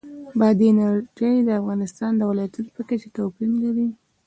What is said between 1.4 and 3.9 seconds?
د افغانستان د ولایاتو په کچه توپیر لري.